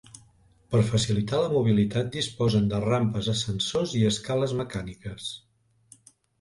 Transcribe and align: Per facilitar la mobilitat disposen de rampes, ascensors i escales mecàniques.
Per 0.75 0.79
facilitar 0.87 1.41
la 1.41 1.51
mobilitat 1.57 2.09
disposen 2.15 2.67
de 2.73 2.81
rampes, 2.87 3.31
ascensors 3.37 3.95
i 4.03 4.05
escales 4.15 4.59
mecàniques. 4.65 5.33